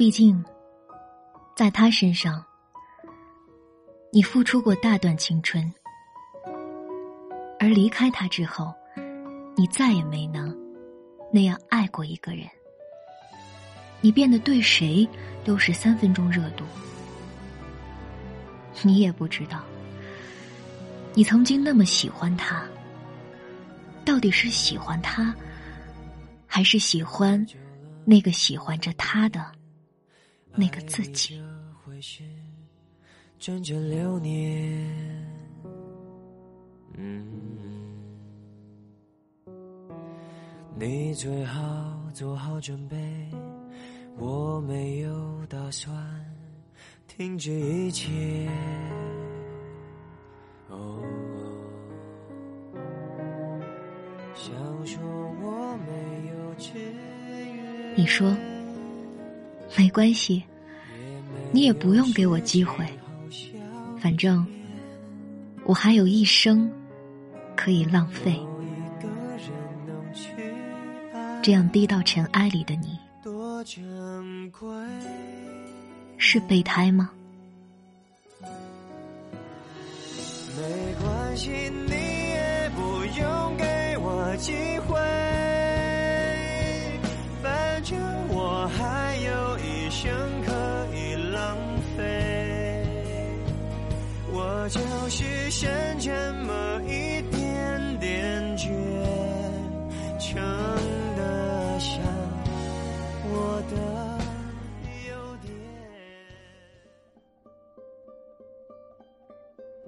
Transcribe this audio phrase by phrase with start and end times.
[0.00, 0.42] 毕竟，
[1.54, 2.42] 在他身上，
[4.10, 5.62] 你付出过大段青春，
[7.58, 8.72] 而离开他之后，
[9.54, 10.56] 你再也没能
[11.30, 12.48] 那样爱过一个人。
[14.00, 15.06] 你变得对谁
[15.44, 16.64] 都是三分钟热度，
[18.80, 19.60] 你也不知道，
[21.12, 22.64] 你曾经那么喜欢他，
[24.02, 25.34] 到底是喜欢他，
[26.46, 27.46] 还是喜欢
[28.06, 29.44] 那个喜欢着他的
[30.54, 31.40] 那个自己？
[33.38, 35.26] 转转流年，
[36.94, 37.24] 嗯，
[40.78, 42.96] 你最好做好准备。
[44.18, 45.94] 我没有打算
[47.08, 48.10] 停止一切。
[50.68, 51.02] 哦，
[54.34, 54.54] 想
[54.86, 55.02] 说
[55.42, 56.40] 我没有。
[57.96, 58.30] 你说
[59.76, 60.42] 没关系，
[61.52, 62.84] 你也不用给我机会，
[63.98, 64.46] 反正
[65.64, 66.70] 我还有一生
[67.56, 68.38] 可以浪费。
[71.42, 72.98] 这样低到尘埃里的你。
[76.18, 77.10] 是备胎吗？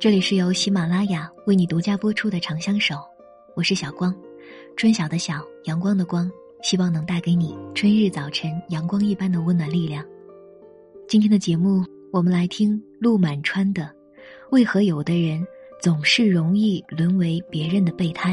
[0.02, 2.96] 这里是由喜马拉雅为你独家播出的《长相守》，
[3.54, 4.12] 我是小光，
[4.76, 6.28] 春晓的晓，阳光的光，
[6.60, 10.04] 希望能带给你春日早晨阳光一般的温暖力量。
[11.06, 13.84] 今天的节目，我们来听陆满川的
[14.50, 15.46] 《为何有的人
[15.80, 18.32] 总是容易沦为别人的备胎》。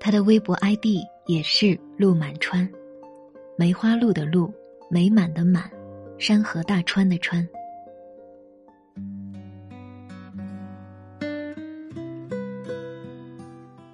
[0.00, 0.84] 他的微博 ID
[1.26, 2.68] 也是陆满川，
[3.56, 4.52] 梅花鹿的鹿，
[4.90, 5.70] 美满的满，
[6.18, 7.48] 山河大川的川。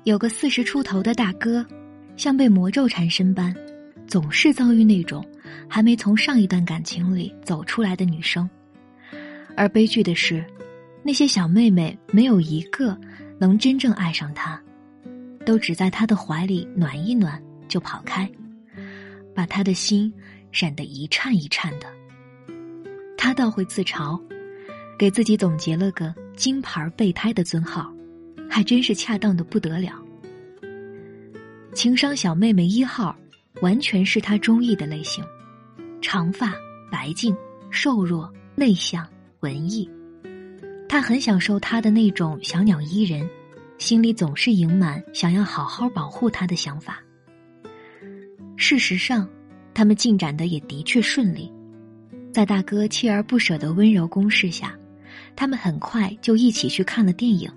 [0.07, 1.67] 有个四十出头的大哥，
[2.17, 3.53] 像被魔咒缠身般，
[4.07, 5.29] 总是遭遇那种
[5.69, 8.49] 还没从上一段感情里走出来的女生。
[9.57, 10.47] 而悲剧的是，
[11.03, 12.97] 那些小妹妹没有一个
[13.37, 14.63] 能真正爱上他，
[15.45, 18.31] 都只在他的怀里暖一暖就跑开，
[19.35, 20.15] 把他的心
[20.53, 21.87] 闪得一颤一颤的。
[23.19, 24.23] 他倒会自嘲，
[24.97, 27.93] 给自己总结了个“金牌备胎”的尊号。
[28.49, 29.93] 还真是恰当的不得了。
[31.75, 33.15] 情商小妹妹一号，
[33.61, 35.25] 完全是他中意的类型，
[36.01, 36.55] 长发、
[36.91, 37.37] 白净、
[37.71, 39.07] 瘦弱、内向、
[39.41, 39.89] 文艺。
[40.89, 43.29] 他很享受他的那种小鸟依人，
[43.77, 47.03] 心里总是盈满想要好好保护他的想法。
[48.57, 49.29] 事实上，
[49.75, 51.53] 他们进展的也的确顺利，
[52.33, 54.75] 在大哥锲而不舍的温柔攻势下，
[55.35, 57.51] 他们很快就一起去看了电影。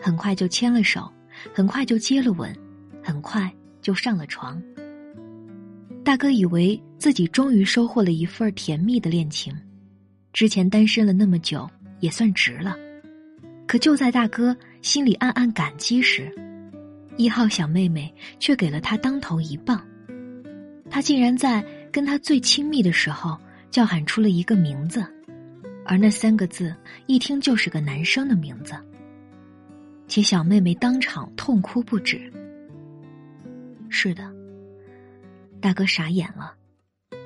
[0.00, 1.10] 很快就牵了手，
[1.52, 2.54] 很快就接了吻，
[3.02, 3.52] 很快
[3.82, 4.60] 就上了床。
[6.02, 9.54] 大哥以为自己终于收获了一份甜蜜的恋情，
[10.32, 11.68] 之前单身了那么久
[12.00, 12.74] 也算值了。
[13.66, 16.34] 可就在大哥心里暗暗感激时，
[17.16, 19.80] 一号小妹妹却给了他当头一棒。
[20.88, 23.38] 他竟然在跟他最亲密的时候
[23.70, 25.04] 叫喊出了一个名字，
[25.84, 26.74] 而那三个字
[27.06, 28.74] 一听就是个男生的名字。
[30.10, 32.20] 其小妹妹当场痛哭不止。
[33.88, 34.28] 是的，
[35.60, 36.52] 大哥傻眼了，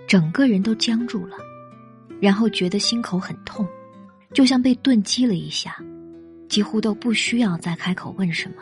[0.06, 1.34] 整个人都僵住了，
[2.20, 3.66] 然后觉得心口很痛，
[4.34, 5.82] 就像被钝击了一下，
[6.46, 8.56] 几乎都不需要再开口问什么。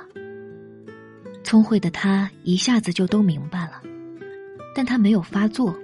[1.42, 3.82] 聪慧的他一下子就都明白了，
[4.72, 5.76] 但他没有发作，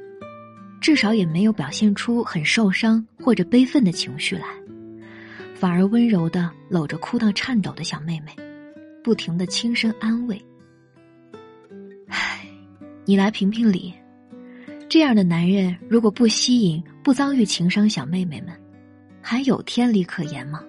[0.81, 4.47] 至少也没有表现出很受伤或者悲愤的情绪来。
[5.59, 8.33] 反而温柔的搂着哭到颤抖的小妹妹，
[9.03, 10.41] 不停的轻声安慰
[12.07, 12.47] ：“唉，
[13.05, 13.93] 你来评评理，
[14.89, 18.57] 这样的男人如果不吸引、不遭遇情伤，小妹妹们
[19.21, 20.63] 还有天理可言吗？”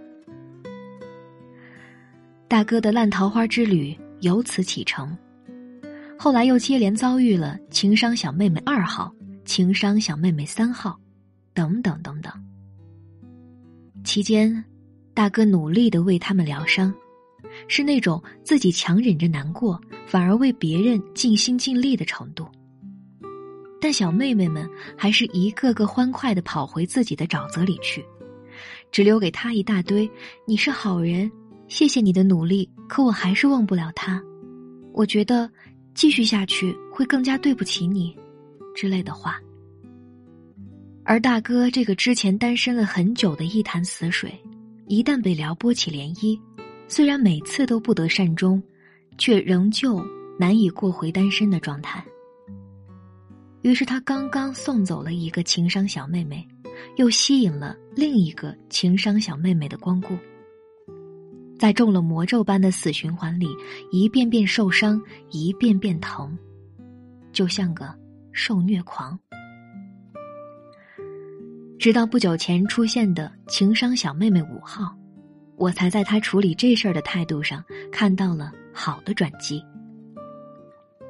[2.50, 5.16] 大哥的烂桃花之旅由此启程，
[6.18, 9.14] 后来又接连遭遇了情伤小妹妹二号、
[9.46, 11.00] 情伤小妹妹三号，
[11.54, 12.34] 等等等等，
[14.04, 14.66] 期间。
[15.20, 16.94] 大哥努力的为他们疗伤，
[17.68, 19.78] 是那种自己强忍着难过，
[20.08, 22.48] 反而为别人尽心尽力的程度。
[23.82, 24.66] 但小妹妹们
[24.98, 28.02] 还是一个个欢快的跑回自己的沼泽里去，
[28.94, 30.10] 只留给他一大堆
[30.48, 31.30] “你是好人，
[31.68, 34.24] 谢谢你的努力，可我还是忘不了他。
[34.94, 35.52] 我觉得
[35.94, 38.16] 继续下去会更加对不起你”
[38.74, 39.38] 之类的话。
[41.04, 44.34] 而大哥这个之前单身了很久的一潭死水，
[44.90, 46.38] 一旦被撩拨起涟漪，
[46.88, 48.62] 虽然每次都不得善终，
[49.20, 50.04] 却仍旧
[50.40, 52.04] 难以过回单身的状态。
[53.62, 56.44] 于是他刚刚送走了一个情商小妹妹，
[56.98, 60.18] 又吸引了另一个情商小妹妹的光顾，
[61.60, 63.48] 在中了魔咒般的死循环里，
[63.92, 65.00] 一遍遍受伤，
[65.30, 66.36] 一遍遍疼，
[67.32, 67.94] 就像个
[68.32, 69.20] 受虐狂。
[71.80, 74.94] 直到不久前出现的情商小妹妹五号，
[75.56, 79.64] 我才在他处理这事儿的态度上看到了好的转机。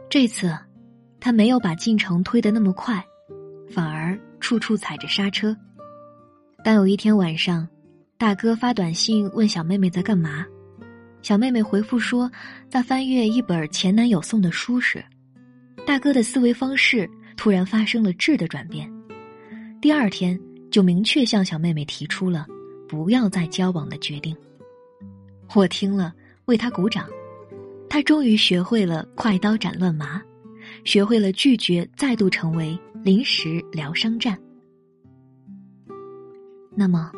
[0.09, 0.57] 这次。
[1.21, 3.03] 他没有把进程推得那么快，
[3.69, 5.53] 反而处处踩着刹车。
[6.63, 7.67] 当有一天晚上，
[8.17, 10.45] 大哥发短信问小妹妹在干嘛，
[11.21, 12.31] 小妹妹回复说
[12.69, 15.03] 在翻阅一本前男友送的书时，
[15.85, 17.05] 大哥的思维方式
[17.35, 18.89] 突然发生了质的转变。
[19.81, 20.39] 第二天
[20.71, 22.45] 就明确向小妹妹提出了
[22.87, 24.35] 不要再交往的决定。
[25.55, 26.13] 我听了
[26.45, 27.07] 为他鼓掌，
[27.89, 30.21] 他终于学会了快刀斩乱麻。
[30.85, 34.37] 学会了拒绝，再度成为临时疗伤站。
[36.75, 37.11] 那么，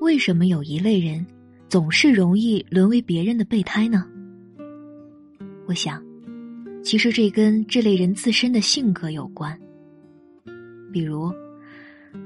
[0.00, 1.26] 为什么有一类人
[1.68, 4.06] 总是容易沦为别人的备胎呢？
[5.66, 6.04] 我想，
[6.84, 9.58] 其实这跟这类人自身的性格有关。
[10.92, 11.32] 比如，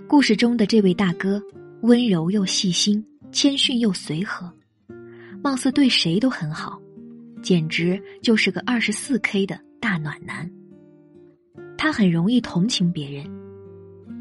[0.09, 1.43] 故事中的这位大哥，
[1.83, 4.53] 温柔又细心，谦逊又随和，
[5.43, 6.81] 貌似对谁都很好，
[7.43, 9.59] 简直就是个二十四 K 的。
[9.85, 10.51] 大暖男，
[11.77, 13.27] 他很容易同情别人，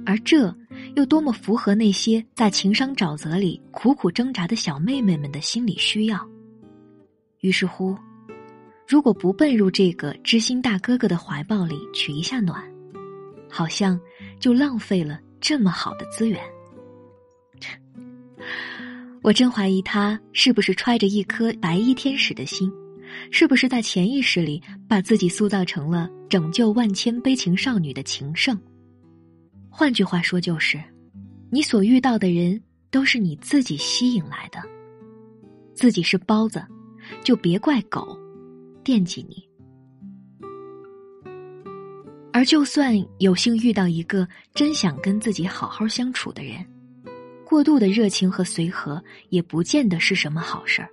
[0.05, 0.53] 而这
[0.97, 6.19] 又多么符合那些在情商沼泽里苦苦挣扎的小妹妹们的心理需要。
[7.39, 7.97] 于是乎，
[8.85, 12.61] 如果不奔入这个知心大哥哥的怀抱里取一下暖，
[13.49, 13.97] 好像
[14.37, 16.39] 就浪费了这么好的资源。
[19.21, 22.71] 我真怀疑他是不是揣着一颗白衣天使的心。
[23.29, 28.57] 是不是在潜意识里把自己塑造成了拯救万千悲情少女的情圣？
[29.69, 30.81] 换句话说，就是
[31.51, 34.59] 你所遇到的人都是你自己吸引来的。
[35.75, 36.65] 自己是包子，
[37.23, 38.17] 就别怪狗
[38.83, 39.47] 惦记你。
[42.33, 46.65] 而就算有幸遇到一个真想跟自己好好相处的人，
[47.45, 50.89] 过度的热情和随和也不见得是什么好事儿。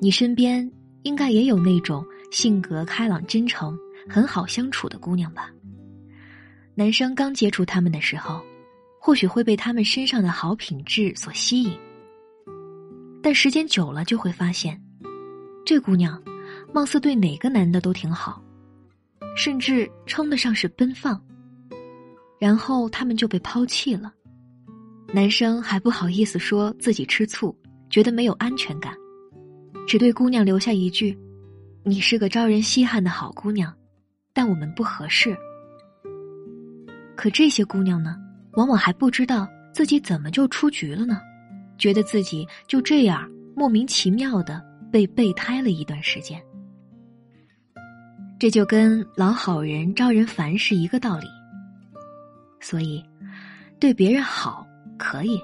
[0.00, 0.70] 你身边。
[1.04, 3.74] 应该也有那种性格开朗、真诚、
[4.06, 5.50] 很好相处的姑娘吧。
[6.74, 8.42] 男生刚接触他们的时候，
[9.00, 11.72] 或许会被他们身上的好品质所吸引，
[13.22, 14.78] 但时间久了就会发现，
[15.64, 16.22] 这姑娘
[16.70, 18.44] 貌似对哪个男的都挺好，
[19.36, 21.20] 甚至称得上是奔放。
[22.38, 24.12] 然后他们就被抛弃了，
[25.12, 27.54] 男生还不好意思说自己吃醋，
[27.90, 28.94] 觉得没有安全感。
[29.86, 31.18] 只对姑娘留下一句
[31.84, 33.74] ：“你是个招人稀罕的好姑娘，
[34.32, 35.36] 但我们不合适。”
[37.16, 38.16] 可这些姑娘呢，
[38.52, 41.20] 往往还不知道自己怎么就出局了呢，
[41.76, 46.42] 觉得自己就这样莫名其妙的被备胎了一段时间。
[48.40, 51.26] 这就跟老好人招人烦是一个道理。
[52.58, 53.04] 所以，
[53.78, 54.66] 对别人好
[54.98, 55.38] 可以，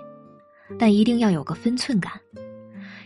[0.79, 2.15] 但一定要有个分寸感。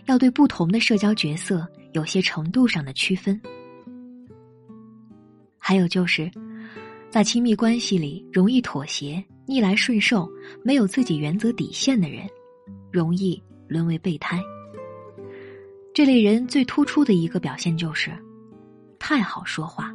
[0.07, 3.41] 要对不同的社交角色有些程度上的区分，
[5.59, 6.31] 还有就是，
[7.11, 10.31] 在亲密关系里容易妥协、逆来顺受、
[10.65, 12.29] 没有自己原则底线的人，
[12.93, 14.41] 容易沦为备胎。
[15.93, 18.13] 这类人最突出的一个表现就是，
[19.01, 19.93] 太好说话，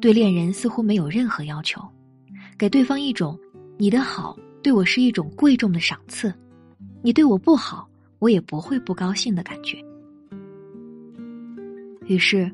[0.00, 1.80] 对恋人似乎没有任何要求，
[2.58, 3.38] 给对方一种
[3.78, 6.34] 你的好对我是一种贵重的赏赐，
[7.02, 7.88] 你对我不好。
[8.18, 9.76] 我也不会不高兴的感觉。
[12.06, 12.50] 于是，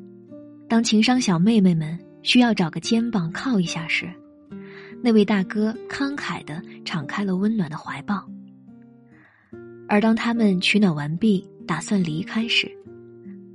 [0.69, 4.12] 当情商小妹妹们需要找个肩膀靠一下时，
[5.00, 8.28] 那位大哥慷慨的敞开了温暖的怀抱。
[9.88, 12.69] 而当他们取暖完毕，打算离开时，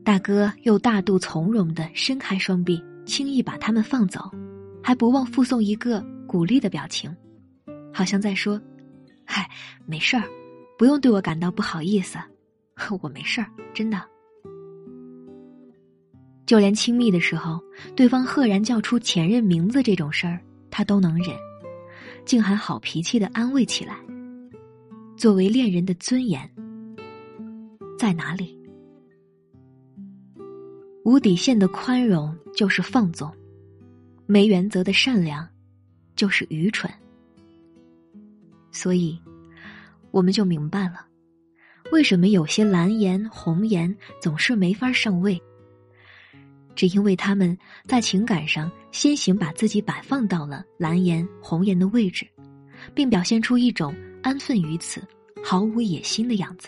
[0.07, 4.31] 大哥又大度从容的伸开双臂，轻易把他们放走，
[4.81, 7.13] 还不忘附送一个鼓励的表情，
[7.93, 8.57] 好像在说
[9.27, 9.49] ：“嗨，
[9.85, 10.23] 没事儿。”
[10.79, 12.17] 不用对我感到不好意思，
[13.03, 14.01] 我没事儿，真的。
[16.45, 17.59] 就连亲密的时候，
[17.93, 20.39] 对方赫然叫出前任名字这种事儿，
[20.71, 21.35] 他都能忍，
[22.23, 23.97] 竟还好脾气的安慰起来。
[25.17, 26.49] 作为恋人的尊严
[27.99, 28.56] 在哪里？
[31.07, 33.33] 无底线的宽容就是放纵，
[34.25, 35.47] 没原则的善良
[36.17, 36.91] 就是愚蠢。
[38.73, 39.17] 所以，
[40.11, 41.07] 我们就明白了，
[41.93, 45.41] 为什么有些蓝颜红颜总是没法上位。
[46.75, 52.27] 只因为他们在情感上先行把自己摆放到了蓝颜红颜的位置，
[52.93, 55.01] 并表现出一种安分于此、
[55.41, 56.67] 毫无野心的样子。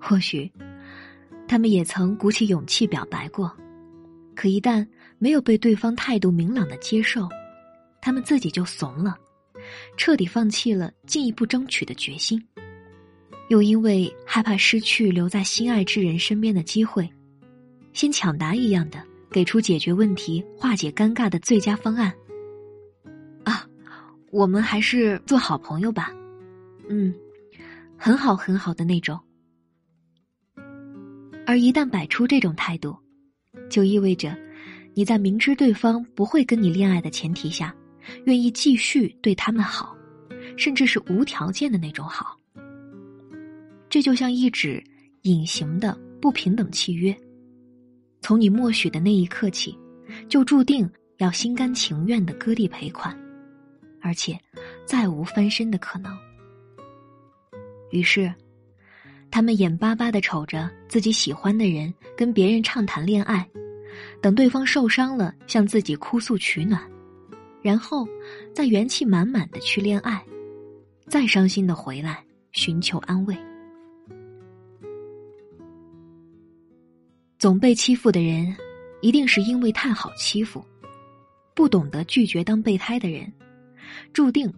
[0.00, 0.50] 或许，
[1.48, 3.50] 他们也曾鼓起勇气表白过，
[4.34, 4.86] 可一旦
[5.18, 7.28] 没有被对方态度明朗的接受，
[8.00, 9.16] 他们自己就怂了，
[9.96, 12.42] 彻底放弃了进一步争取的决心。
[13.48, 17.08] 又因为害怕失去留在心爱之人身边的机会。
[17.92, 19.00] 先抢答一样的
[19.30, 22.12] 给出解决问题、化解尴尬的最佳方案。
[23.44, 23.64] 啊，
[24.32, 26.12] 我们还是做好朋友吧。
[26.88, 27.14] 嗯，
[27.96, 29.18] 很好很好的那种。
[31.46, 32.96] 而一旦摆出这种态度，
[33.70, 34.36] 就意味着
[34.94, 37.74] 你在明知对方不会跟你恋爱的前提下，
[38.24, 39.96] 愿意继续对他们好，
[40.56, 42.36] 甚至是无条件的那种好。
[43.88, 44.82] 这就像一纸
[45.22, 47.16] 隐形的不平等契约。
[48.20, 49.78] 从你默许的那一刻起，
[50.28, 53.16] 就注定要心甘情愿的割地赔款，
[54.00, 54.36] 而且
[54.84, 56.12] 再无翻身的可能。
[57.92, 58.34] 于是，
[59.36, 63.46] 他们眼巴巴的瞅着自己喜欢的人跟别人畅谈恋爱，
[64.22, 66.80] 等对方受伤了向自己哭诉取暖，
[67.60, 68.08] 然后
[68.54, 70.24] 再元气满满的去恋爱，
[71.06, 73.36] 再伤心的回来寻求安慰。
[77.38, 78.56] 总被欺负的人，
[79.02, 80.64] 一定是因为太好欺负，
[81.54, 83.30] 不懂得拒绝当备胎的人，
[84.14, 84.50] 注定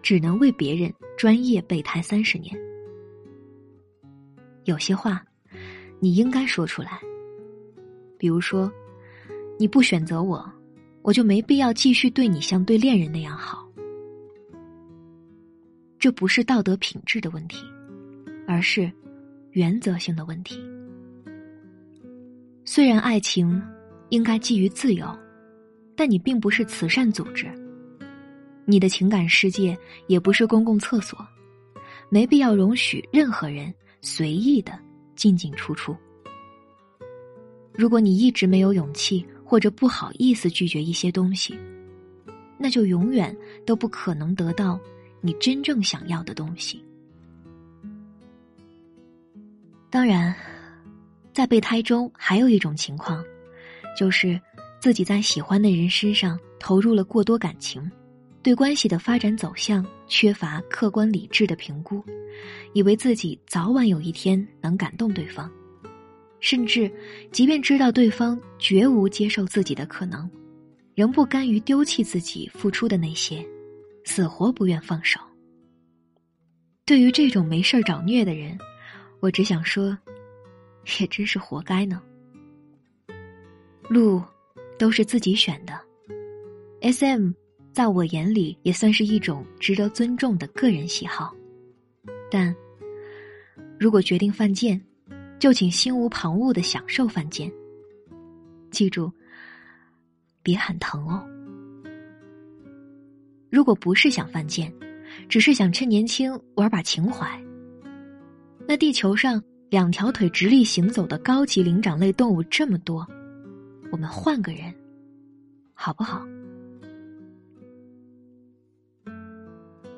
[0.00, 2.58] 只能为别人专业备胎三十年。
[4.64, 5.24] 有些话，
[6.00, 7.00] 你应该说出来。
[8.18, 8.72] 比如说，
[9.58, 10.48] 你不选择我，
[11.02, 13.66] 我就没必要继续对你像对恋人那样好。
[15.98, 17.64] 这不是道德品质的问题，
[18.46, 18.90] 而是
[19.50, 20.60] 原则性的问题。
[22.64, 23.60] 虽然爱情
[24.10, 25.06] 应该基于自由，
[25.96, 27.46] 但你并不是慈善组织，
[28.64, 29.76] 你的情感世界
[30.06, 31.18] 也不是公共厕所，
[32.08, 33.72] 没必要容许任何人
[34.02, 34.78] 随意的
[35.16, 35.96] 进进出出。
[37.72, 41.58] 如果你一直没有勇气或者不好意思拒绝一些东西，
[42.58, 44.78] 那就永远都不可能得到
[45.22, 46.84] 你真正想要的东西。
[49.88, 50.34] 当然。
[51.34, 53.24] 在备胎中，还有一种情况，
[53.98, 54.38] 就是
[54.78, 57.90] 自己在喜欢的人身上投入了过多感情，
[58.42, 62.04] 对关系的发展走向缺乏客观理智的评估，
[62.72, 65.50] 以为自己早晚有一天能感动对方，
[66.40, 66.90] 甚至
[67.30, 70.28] 即便知道对方绝无接受自己的可能，
[70.94, 73.46] 仍不甘于丢弃自己付出的那些，
[74.04, 75.20] 死活不愿放手。
[76.84, 78.58] 对于这种没事儿找虐的人，
[79.20, 79.96] 我只想说。
[80.98, 82.02] 也真是活该呢。
[83.88, 84.20] 路
[84.76, 85.80] 都是自己选的
[86.80, 87.30] ，S.M.
[87.72, 91.34] 在我眼里也算是一种值得尊重的个人喜好。
[92.30, 92.54] 但
[93.78, 94.80] 如果决定犯贱，
[95.38, 97.50] 就请心无旁骛的享受犯贱。
[98.70, 99.10] 记住，
[100.42, 101.26] 别喊疼哦。
[103.50, 104.72] 如果不是想犯贱，
[105.28, 107.42] 只是想趁年轻玩把情怀，
[108.68, 109.42] 那地球上。
[109.72, 113.08] 两条腿直立行走的高级灵长类动物这么多，
[113.90, 114.70] 我们换个人，
[115.72, 116.22] 好不好？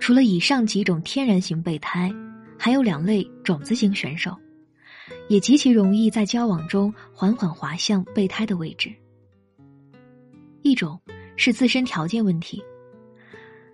[0.05, 2.15] 除了以上几种天然型备胎，
[2.59, 4.37] 还有两类种子型选手，
[5.31, 8.93] 也极其容易在交往中缓缓滑向备胎的位置。
[10.61, 11.01] 一种
[11.37, 12.63] 是自身条件问题，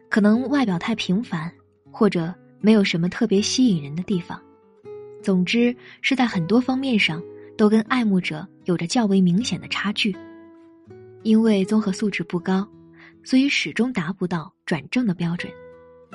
[0.09, 1.53] 可能外表太平凡，
[1.91, 4.41] 或者没有什么特别吸引人的地方。
[5.21, 7.21] 总之是在很多方面上
[7.59, 10.17] 都跟爱慕者有着较为明显的差距，
[11.25, 12.65] 因为综合素质不高，
[13.25, 15.53] 所以始终达不到转正的标准，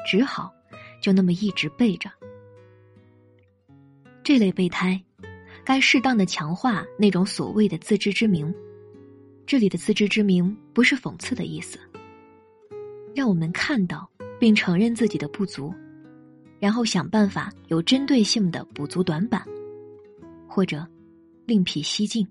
[0.05, 0.53] 只好
[1.01, 2.09] 就那么一直背着。
[4.23, 4.99] 这类备胎，
[5.63, 8.53] 该适当的强化那种所谓的自知之明。
[9.45, 11.77] 这里的自知之明不是讽刺的意思，
[13.15, 14.09] 让我们看到
[14.39, 15.73] 并承认自己的不足。
[16.57, 19.45] 然后想办法有针对性的补足短板，
[20.47, 20.87] 或者
[21.45, 22.25] 另辟蹊径。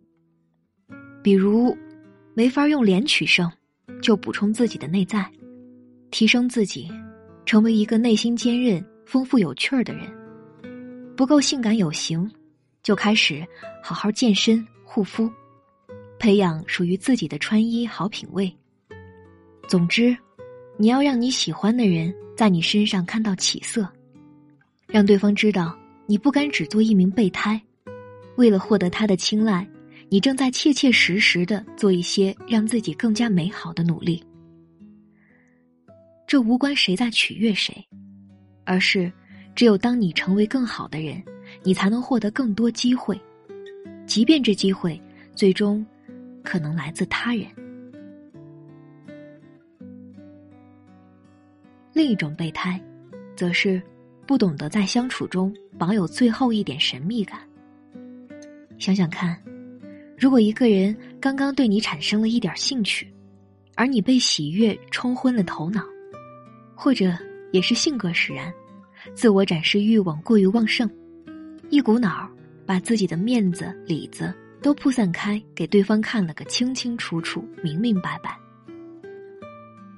[1.23, 1.76] 比如，
[2.35, 3.49] 没法用脸取胜，
[4.02, 5.30] 就补充自己的内在，
[6.11, 6.90] 提升自己，
[7.44, 10.10] 成为一个内心坚韧、丰富有趣儿的人。
[11.16, 12.30] 不够性感有型，
[12.82, 13.46] 就开始
[13.82, 15.30] 好好健身、护肤，
[16.18, 18.52] 培养属于自己的穿衣好品味。
[19.68, 20.16] 总之，
[20.76, 23.88] 你要让你喜欢的人在你身上看到起色，
[24.86, 27.60] 让对方知道你不甘只做一名备胎，
[28.36, 29.66] 为了获得他的青睐。
[30.10, 34.22] 你正在切切实实的做一些让自己更加美好的努力，
[36.35, 37.73] 这无关谁在取悦谁，
[38.64, 39.12] 而是
[39.55, 41.23] 只有当你成为更好的人，
[41.62, 43.17] 你才能获得更多机会，
[44.05, 45.00] 即便这机会
[45.37, 45.87] 最终
[46.43, 47.47] 可能来自他人。
[51.93, 52.83] 另一种备胎，
[53.37, 53.81] 则是
[54.26, 57.38] 不懂得在相处中保有最后一点神秘感。
[58.76, 59.41] 想想看。
[60.19, 63.07] 如果一个人刚刚对你产生了一点兴趣，
[63.76, 65.81] 而你被喜悦冲昏了头脑，
[66.75, 67.16] 或者
[67.52, 68.52] 也是性格使然，
[69.14, 70.90] 自我展示欲望过于旺盛，
[71.71, 72.28] 一股脑
[72.66, 78.38] 把自己的面子里子都铺散开，给对方看了个清清楚楚、明明白白。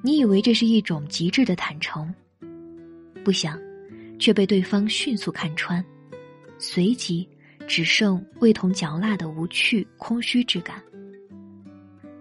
[0.02, 2.14] 你以为这是一种极致的坦诚，
[3.24, 3.58] 不想，
[4.18, 5.84] 却被对方迅速看穿，
[6.58, 7.28] 随即。
[7.68, 10.80] 只剩味同嚼蜡的无趣、空虚之感。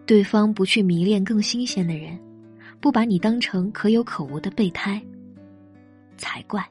[0.04, 2.20] 对方不去迷恋更新鲜的人，
[2.86, 5.01] 不把你当成可有可无的备胎，
[6.18, 6.63] 才怪。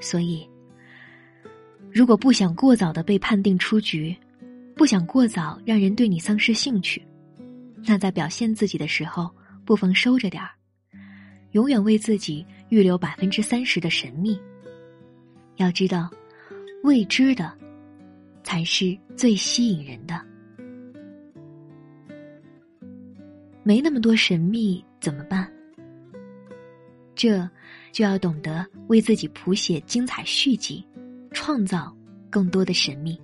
[0.00, 0.48] 所以，
[1.92, 4.16] 如果不想过早的被判定出局，
[4.74, 7.06] 不想过早让人对你丧失兴趣，
[7.84, 9.30] 那在表现自己的时候，
[9.66, 10.52] 不妨收着点儿，
[11.50, 14.40] 永远为自己预留百分之三十的神秘。
[15.56, 16.10] 要知道。
[16.82, 17.52] 未知的，
[18.42, 20.24] 才是最吸引人的。
[23.68, 25.46] 没那么多神秘怎么办？
[27.14, 27.46] 这
[27.92, 30.82] 就要懂得为自己谱写精彩续集，
[31.32, 31.94] 创造
[32.30, 33.20] 更多的神秘，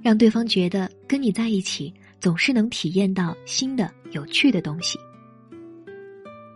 [0.00, 5.00] 让对方觉得跟你在一起总是能体验到新的有趣的东西。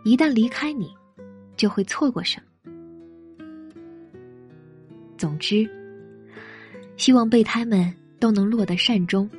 [0.05, 0.89] 一旦离开你，
[1.57, 2.71] 就会错过什么。
[5.17, 5.69] 总之。
[6.95, 9.29] 希望备胎们都能落得善终，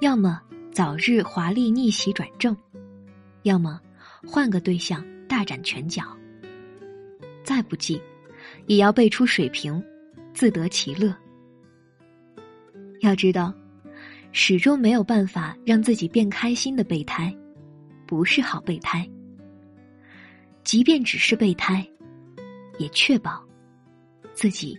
[0.00, 2.56] 要么早日华丽逆袭转正，
[3.42, 3.80] 要么
[4.24, 6.04] 换个对象大展拳脚。
[7.42, 8.00] 再不济，
[8.66, 9.82] 也要背出水平，
[10.32, 11.12] 自得其乐。
[13.00, 13.52] 要知道，
[14.30, 17.36] 始终没有办法让自己变开心的备胎，
[18.06, 19.08] 不是好备胎。
[20.62, 21.84] 即便只是备胎，
[22.78, 23.44] 也确保
[24.32, 24.78] 自己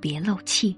[0.00, 0.76] 别漏气。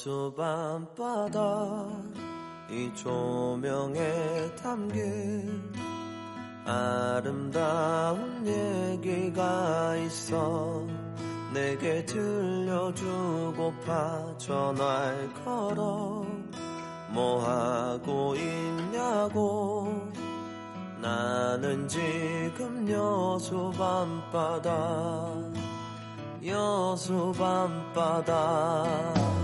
[0.00, 1.86] 수 밤바다
[2.70, 4.00] 이 조명에
[4.62, 5.70] 담긴
[6.64, 10.86] 아름다운 얘기가 있어
[11.52, 13.04] 내게 들려주고파
[14.38, 16.24] 전화를 걸어
[17.10, 20.02] 뭐 하고 있냐고
[20.98, 24.70] 나는 지금 여수 밤바다
[26.46, 29.39] 여수 밤바다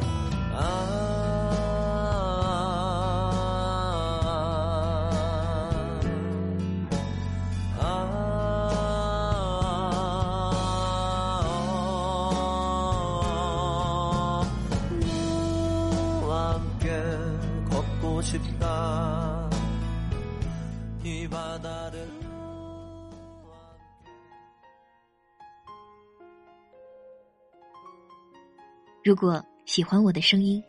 [29.07, 30.63] 如果喜欢我的声音，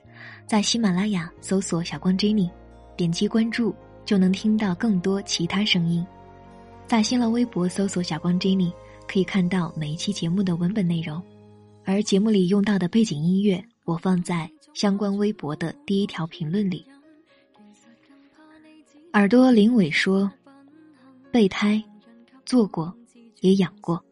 [0.48, 2.50] 在喜马拉雅搜索“小光 Jenny”，
[2.98, 6.06] 点击关注就能听到更多其他声音。
[6.88, 8.74] 在新浪微博搜索“小光 Jenny”，
[9.08, 11.22] 可以看到每一期节目的文本内容，
[11.86, 16.84] 而节目里用到的背景音乐，我放在相关微博的第一条评论里。
[19.14, 20.30] 耳朵林伟说
[21.32, 21.82] ：“备胎，
[22.46, 22.92] 做过，
[23.42, 24.04] 也养过。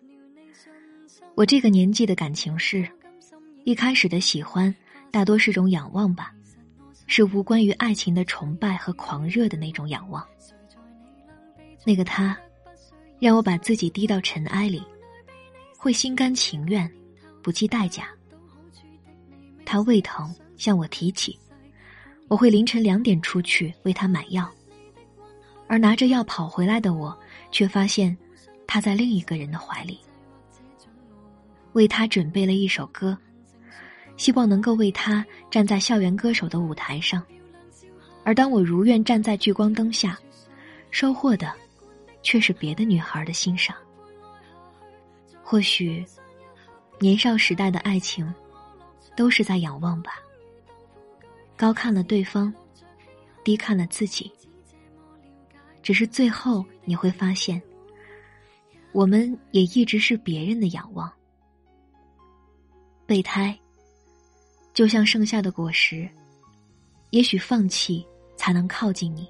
[1.34, 2.88] 我这个年纪的感情是。”
[3.66, 4.74] 一开始的喜欢，
[5.10, 6.32] 大多是种仰望吧，
[7.08, 10.24] 是无关于爱情的崇拜和狂热的那种仰望。
[11.84, 12.38] 那个他，
[13.20, 14.84] 让我把自己低到尘埃里，
[15.76, 16.88] 会心甘情愿，
[17.42, 18.08] 不计代价。
[19.66, 21.36] 他胃疼向我提起，
[22.28, 24.48] 我会凌晨两点出去为他买药，
[25.68, 27.18] 而拿着药跑回来的我，
[27.52, 28.16] 却发现
[28.68, 30.00] 他在另一个人的怀里，
[31.74, 33.18] 为他准备了一首歌，
[34.18, 37.24] 希望能够为他站在校园歌手的舞台上。
[38.24, 40.18] 而当我如愿站在聚光灯下，
[40.90, 41.54] 收获的
[42.24, 43.76] 却是别的女孩的欣赏。
[45.44, 46.04] 或许，
[47.00, 48.34] 年少时代的爱情，
[49.16, 50.14] 都是在仰望吧。
[51.56, 52.52] 高看了对方，
[53.44, 54.32] 低看了自己。
[55.84, 57.62] 只是最后你会发现，
[58.92, 61.12] 我们也一直是别人的仰望。
[63.06, 63.56] 备胎，
[64.76, 66.08] 就像盛夏的果实，
[67.12, 69.26] 也许放弃才能靠近你。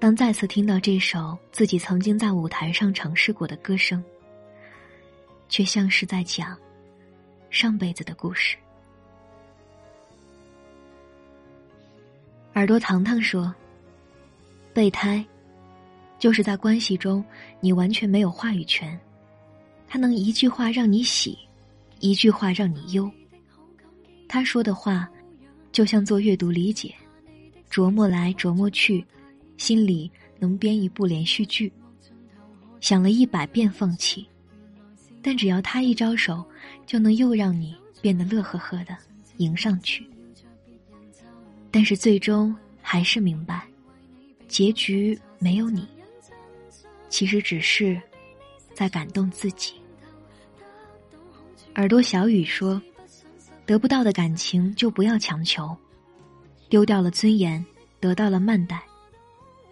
[0.00, 4.02] 当再次听到这首自己曾经在舞台上尝试过的歌声，
[5.48, 6.58] 却像是在讲
[7.50, 8.56] 上辈子的故事。
[12.54, 13.54] 耳朵糖糖说
[14.74, 15.24] ：“备胎。”
[16.18, 17.24] 就是在关系中，
[17.60, 18.98] 你完全没有话语权，
[19.86, 21.38] 他能一句话让你喜，
[22.00, 23.08] 一句话让你忧。
[24.28, 25.08] 他说的话，
[25.70, 26.94] 就像做阅读理解，
[27.70, 29.04] 琢磨来琢磨去，
[29.56, 31.72] 心里能编一部连续剧。
[32.80, 34.26] 想了一百遍放弃，
[35.22, 36.44] 但只要他一招手，
[36.84, 38.96] 就能又让你变得乐呵呵的
[39.38, 40.06] 迎上去。
[41.70, 43.66] 但是最终还是明白，
[44.48, 45.88] 结局没有你。
[47.08, 48.00] 其实只是
[48.74, 49.74] 在感动自己。
[51.76, 52.80] 耳朵小雨说
[53.66, 55.76] ：“得不到的感情就不要强求，
[56.68, 57.64] 丢掉了尊严，
[57.98, 58.82] 得到了慢待。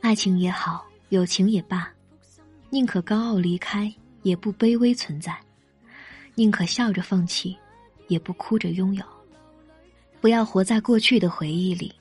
[0.01, 1.93] 爱情也好，友情也罢，
[2.71, 5.35] 宁可高傲离开，也不卑微存在；
[6.35, 7.57] 宁可笑着放弃，
[8.09, 9.05] 也不哭着拥有。
[10.21, 11.93] 不要活在过去的回忆里，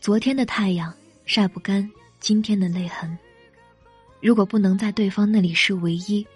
[0.00, 3.18] 昨天的太阳晒不干今天的泪痕。”
[4.20, 6.26] 如果不能在对方那里是唯一，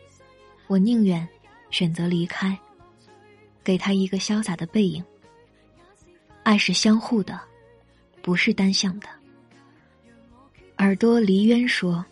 [0.69, 1.27] 我宁愿
[1.71, 2.57] 选择离开，
[3.65, 5.05] 给他一个潇洒的背影。
[6.43, 7.41] 爱是相互的，
[8.21, 9.07] 不是单向的。
[10.79, 12.05] 耳朵离渊说：“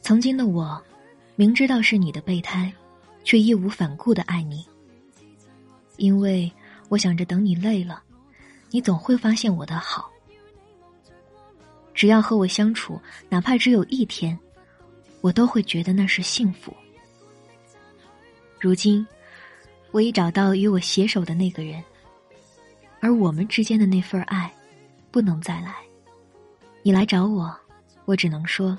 [0.00, 0.82] 曾经的我，
[1.36, 2.72] 明知道是你的备胎，
[3.24, 4.66] 却义无反顾的爱你，
[5.96, 6.50] 因为
[6.88, 8.02] 我想着等你累了，
[8.70, 10.10] 你总会发现我的好。
[11.92, 14.38] 只要和我相处，哪怕只有一天。”
[15.22, 16.76] 我都会觉得那是幸福。
[18.58, 19.06] 如今，
[19.92, 21.84] 我已找到与我携手的那个人，
[23.00, 24.52] 而我们之间的那份爱，
[25.10, 25.76] 不能再来。
[26.82, 27.54] 你来找我，
[28.06, 28.76] 我只能说，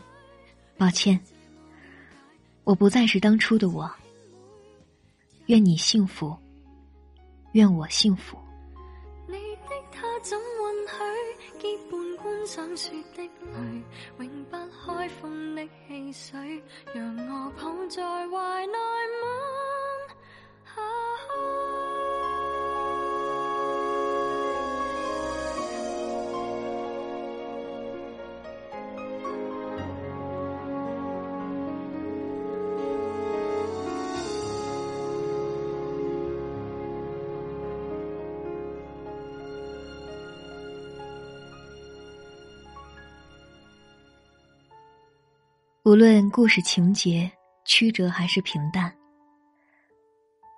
[0.77, 1.19] 抱歉。
[2.63, 3.89] 我不再是当初的我。
[5.45, 6.35] 愿你幸福，
[7.51, 8.37] 愿我幸福。
[11.59, 13.83] 结伴观赏雪的泪，
[14.19, 16.61] 永不开封的汽水，
[16.93, 19.82] 让我抱在怀内吻下去。
[45.85, 47.29] 无论故事情节
[47.65, 48.91] 曲折还是平淡，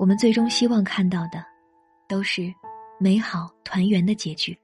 [0.05, 1.43] 我们最终希望看到的，
[2.07, 2.53] 都是
[2.99, 4.55] 美好团圆的结局。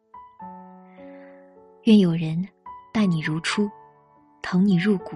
[1.86, 2.48] 愿有人
[2.94, 3.68] 待你如初，
[4.44, 5.16] 疼你入骨，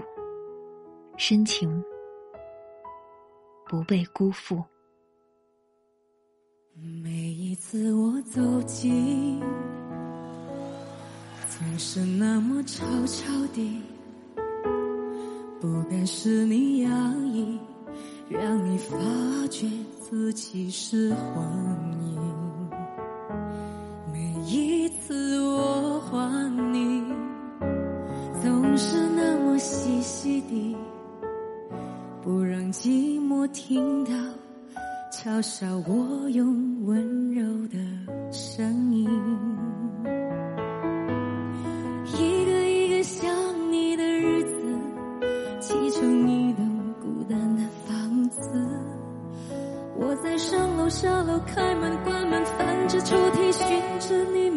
[1.15, 1.79] 深情
[3.67, 4.63] 不被辜负。
[6.73, 9.39] 每一次我走近，
[11.47, 13.79] 总是那么悄悄地。
[15.61, 16.89] 不敢使你压
[17.31, 17.59] 抑，
[18.27, 18.97] 让你发
[19.51, 19.67] 觉
[20.08, 21.44] 自己是幻
[22.00, 22.70] 影。
[24.13, 27.04] 每一次我还你，
[28.39, 30.78] 总是那么细细的，
[32.22, 34.12] 不让寂寞听到，
[35.12, 37.80] 嘲笑我用温柔的
[38.32, 38.74] 声
[51.39, 54.50] 开门关门，翻着抽屉寻着你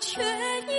[0.00, 0.77] 却又